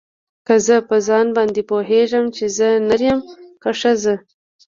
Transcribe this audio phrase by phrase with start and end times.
[0.47, 3.29] که زه په ځان باندې پوهېږم چې زه نر يمه
[3.61, 4.15] که ښځه.